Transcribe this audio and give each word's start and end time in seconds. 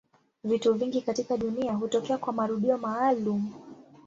Vitu 0.43 0.73
vingi 0.73 1.01
katika 1.01 1.37
dunia 1.37 1.73
hutokea 1.73 2.17
kwa 2.17 2.33
marudio 2.33 2.77
maalumu. 2.77 3.53